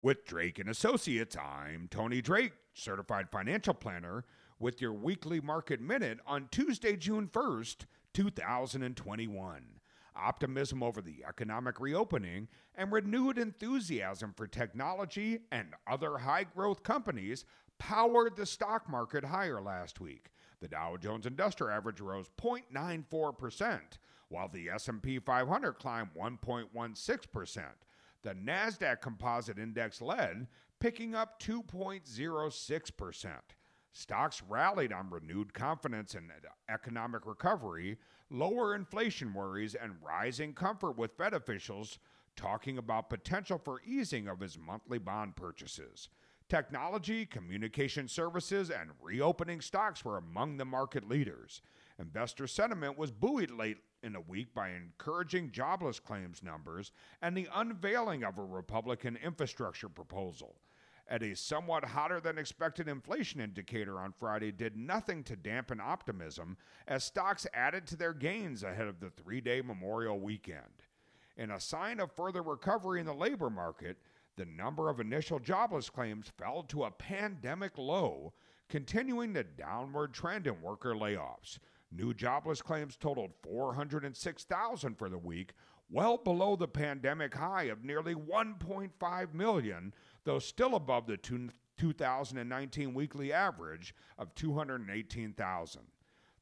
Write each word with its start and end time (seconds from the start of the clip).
With 0.00 0.24
Drake 0.24 0.60
and 0.60 0.68
Associates, 0.68 1.36
I'm 1.36 1.88
Tony 1.90 2.22
Drake, 2.22 2.52
certified 2.72 3.30
financial 3.32 3.74
planner, 3.74 4.24
with 4.60 4.80
your 4.80 4.92
weekly 4.92 5.40
market 5.40 5.80
minute 5.80 6.20
on 6.24 6.46
Tuesday, 6.52 6.94
June 6.94 7.26
1st, 7.26 7.86
2021. 8.14 9.62
Optimism 10.14 10.84
over 10.84 11.02
the 11.02 11.24
economic 11.28 11.80
reopening 11.80 12.46
and 12.76 12.92
renewed 12.92 13.38
enthusiasm 13.38 14.34
for 14.36 14.46
technology 14.46 15.40
and 15.50 15.74
other 15.90 16.18
high 16.18 16.44
growth 16.44 16.84
companies 16.84 17.44
powered 17.80 18.36
the 18.36 18.46
stock 18.46 18.88
market 18.88 19.24
higher 19.24 19.60
last 19.60 20.00
week. 20.00 20.30
The 20.60 20.68
Dow 20.68 20.96
Jones 20.96 21.26
Industrial 21.26 21.72
Average 21.72 22.00
rose 22.00 22.30
0.94%, 22.40 23.80
while 24.28 24.48
the 24.48 24.70
S&P 24.70 25.18
500 25.18 25.72
climbed 25.72 26.10
1.16%. 26.16 27.62
The 28.22 28.34
Nasdaq 28.34 29.00
Composite 29.00 29.58
Index 29.58 30.00
led, 30.00 30.48
picking 30.80 31.14
up 31.14 31.40
2.06%. 31.40 33.30
Stocks 33.92 34.42
rallied 34.48 34.92
on 34.92 35.10
renewed 35.10 35.54
confidence 35.54 36.14
in 36.14 36.30
economic 36.68 37.26
recovery, 37.26 37.98
lower 38.30 38.74
inflation 38.74 39.32
worries, 39.32 39.74
and 39.74 39.96
rising 40.02 40.52
comfort 40.52 40.96
with 40.96 41.16
Fed 41.16 41.34
officials 41.34 41.98
talking 42.36 42.78
about 42.78 43.10
potential 43.10 43.58
for 43.58 43.82
easing 43.84 44.28
of 44.28 44.40
his 44.40 44.58
monthly 44.58 44.98
bond 44.98 45.34
purchases. 45.34 46.08
Technology, 46.48 47.26
communication 47.26 48.08
services, 48.08 48.70
and 48.70 48.90
reopening 49.02 49.60
stocks 49.60 50.04
were 50.04 50.16
among 50.16 50.56
the 50.56 50.64
market 50.64 51.08
leaders. 51.08 51.60
Investor 52.00 52.46
sentiment 52.46 52.96
was 52.96 53.10
buoyed 53.10 53.50
late 53.50 53.78
in 54.02 54.12
the 54.12 54.20
week 54.20 54.54
by 54.54 54.70
encouraging 54.70 55.50
jobless 55.50 55.98
claims 55.98 56.42
numbers 56.42 56.92
and 57.22 57.36
the 57.36 57.48
unveiling 57.54 58.22
of 58.22 58.38
a 58.38 58.44
Republican 58.44 59.16
infrastructure 59.16 59.88
proposal 59.88 60.56
at 61.08 61.22
a 61.22 61.34
somewhat 61.34 61.84
hotter 61.84 62.20
than 62.20 62.38
expected 62.38 62.86
inflation 62.86 63.40
indicator 63.40 63.98
on 63.98 64.12
Friday 64.12 64.52
did 64.52 64.76
nothing 64.76 65.24
to 65.24 65.36
dampen 65.36 65.80
optimism 65.80 66.56
as 66.86 67.02
stocks 67.02 67.46
added 67.54 67.86
to 67.86 67.96
their 67.96 68.12
gains 68.12 68.62
ahead 68.62 68.86
of 68.86 69.00
the 69.00 69.10
three 69.10 69.40
day 69.40 69.60
Memorial 69.60 70.20
weekend. 70.20 70.84
In 71.36 71.50
a 71.50 71.60
sign 71.60 72.00
of 72.00 72.12
further 72.12 72.42
recovery 72.42 73.00
in 73.00 73.06
the 73.06 73.14
labor 73.14 73.50
market, 73.50 73.96
the 74.36 74.44
number 74.44 74.88
of 74.88 75.00
initial 75.00 75.38
jobless 75.38 75.88
claims 75.90 76.30
fell 76.36 76.62
to 76.64 76.84
a 76.84 76.90
pandemic 76.90 77.76
low, 77.78 78.32
continuing 78.68 79.32
the 79.32 79.44
downward 79.44 80.12
trend 80.12 80.46
in 80.46 80.60
worker 80.60 80.94
layoffs. 80.94 81.58
New 81.90 82.12
jobless 82.12 82.60
claims 82.60 82.96
totaled 82.96 83.32
406,000 83.42 84.94
for 84.96 85.08
the 85.08 85.18
week, 85.18 85.52
well 85.90 86.18
below 86.18 86.54
the 86.54 86.68
pandemic 86.68 87.34
high 87.34 87.64
of 87.64 87.84
nearly 87.84 88.14
1.5 88.14 89.34
million 89.34 89.94
though 90.24 90.38
still 90.38 90.74
above 90.74 91.06
the 91.06 91.16
2019 91.16 92.92
weekly 92.92 93.32
average 93.32 93.94
of 94.18 94.34
218,000. 94.34 95.82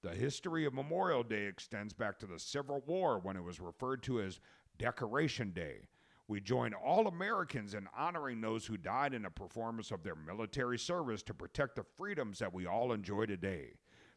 The 0.00 0.14
history 0.14 0.64
of 0.64 0.72
Memorial 0.72 1.22
Day 1.22 1.44
extends 1.44 1.92
back 1.92 2.18
to 2.18 2.26
the 2.26 2.38
Civil 2.38 2.82
War 2.86 3.18
when 3.18 3.36
it 3.36 3.42
was 3.42 3.60
referred 3.60 4.02
to 4.04 4.22
as 4.22 4.40
Decoration 4.78 5.50
Day. 5.50 5.88
We 6.28 6.40
join 6.40 6.72
all 6.72 7.06
Americans 7.06 7.74
in 7.74 7.86
honoring 7.94 8.40
those 8.40 8.64
who 8.64 8.78
died 8.78 9.12
in 9.12 9.22
the 9.22 9.30
performance 9.30 9.90
of 9.90 10.02
their 10.02 10.14
military 10.14 10.78
service 10.78 11.22
to 11.24 11.34
protect 11.34 11.76
the 11.76 11.84
freedoms 11.98 12.38
that 12.38 12.54
we 12.54 12.66
all 12.66 12.92
enjoy 12.92 13.26
today. 13.26 13.74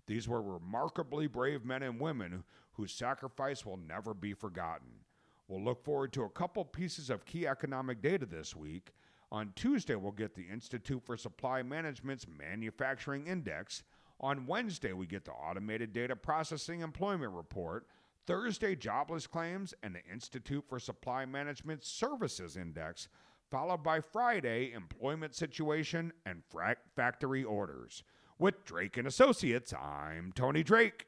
These 0.08 0.28
were 0.28 0.42
remarkably 0.42 1.28
brave 1.28 1.66
men 1.66 1.84
and 1.84 2.00
women 2.00 2.44
whose 2.72 2.94
sacrifice 2.94 3.66
will 3.66 3.78
never 3.78 4.14
be 4.14 4.34
forgotten. 4.34 4.88
We'll 5.48 5.64
look 5.64 5.84
forward 5.84 6.14
to 6.14 6.24
a 6.24 6.30
couple 6.30 6.64
pieces 6.66 7.10
of 7.10 7.26
key 7.26 7.46
economic 7.46 8.02
data 8.02 8.26
this 8.26 8.56
week. 8.56 8.94
On 9.32 9.52
Tuesday, 9.56 9.96
we'll 9.96 10.12
get 10.14 10.36
the 10.36 10.48
Institute 10.52 11.04
for 11.06 11.18
Supply 11.18 11.62
Management's 11.62 12.26
Manufacturing 12.28 13.28
Index. 13.28 13.84
On 14.22 14.48
Wednesday, 14.48 14.94
we 14.94 15.06
get 15.06 15.26
the 15.26 15.32
Automated 15.32 15.94
Data 15.94 16.16
Processing 16.16 16.82
Employment 16.82 17.34
Report. 17.34 17.88
Thursday, 18.26 18.76
jobless 18.76 19.28
claims 19.28 19.74
and 19.84 19.96
the 19.96 20.04
Institute 20.12 20.66
for 20.68 20.80
Supply 20.80 21.26
Management 21.26 21.84
Services 21.84 22.58
Index, 22.58 23.08
followed 23.50 23.84
by 23.84 24.00
Friday, 24.02 24.74
employment 24.74 25.36
situation 25.36 26.12
and 26.26 26.44
fra- 26.50 26.76
factory 26.96 27.44
orders. 27.44 28.04
With 28.40 28.66
Drake 28.66 28.98
and 28.98 29.08
Associates, 29.08 29.74
I'm 29.74 30.32
Tony 30.32 30.62
Drake. 30.62 31.08